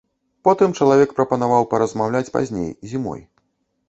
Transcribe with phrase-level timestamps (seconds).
[0.47, 3.21] Потым чалавек прапанаваў паразмаўляць пазней, зімой.